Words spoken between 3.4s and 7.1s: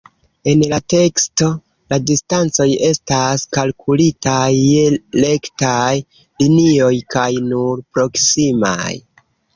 kalkulitaj je rektaj linioj